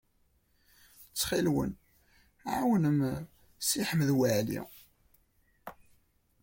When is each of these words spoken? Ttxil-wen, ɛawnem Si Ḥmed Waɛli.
Ttxil-wen, 1.09 1.71
ɛawnem 2.53 2.99
Si 3.67 3.79
Ḥmed 3.89 4.09
Waɛli. 4.19 4.61